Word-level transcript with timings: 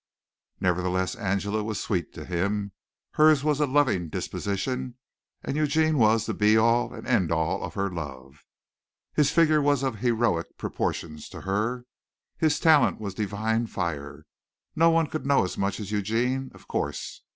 Nevertheless 0.59 1.13
Angela 1.15 1.63
was 1.63 1.79
sweet 1.79 2.11
to 2.15 2.25
him. 2.25 2.71
Hers 3.11 3.43
was 3.43 3.59
a 3.59 3.67
loving 3.67 4.09
disposition 4.09 4.95
and 5.43 5.55
Eugene 5.55 5.99
was 5.99 6.25
the 6.25 6.33
be 6.33 6.57
all 6.57 6.91
and 6.91 7.05
end 7.05 7.31
all 7.31 7.63
of 7.63 7.75
her 7.75 7.87
love. 7.87 8.43
His 9.13 9.29
figure 9.29 9.61
was 9.61 9.83
of 9.83 9.97
heroic 9.99 10.57
proportions 10.57 11.29
to 11.29 11.41
her. 11.41 11.85
His 12.39 12.59
talent 12.59 12.99
was 12.99 13.13
divine 13.13 13.67
fire. 13.67 14.25
No 14.75 14.89
one 14.89 15.05
could 15.05 15.27
know 15.27 15.43
as 15.43 15.55
much 15.55 15.79
as 15.79 15.91
Eugene, 15.91 16.49
of 16.55 16.67
course! 16.67 17.21